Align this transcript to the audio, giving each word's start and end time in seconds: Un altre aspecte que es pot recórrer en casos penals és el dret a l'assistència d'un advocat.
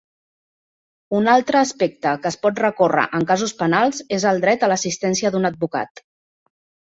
Un 1.17 1.27
altre 1.33 1.59
aspecte 1.65 2.13
que 2.23 2.27
es 2.31 2.37
pot 2.45 2.61
recórrer 2.63 3.03
en 3.19 3.27
casos 3.33 3.53
penals 3.61 4.01
és 4.19 4.25
el 4.31 4.41
dret 4.47 4.65
a 4.65 4.71
l'assistència 4.73 5.33
d'un 5.37 5.49
advocat. 5.51 6.03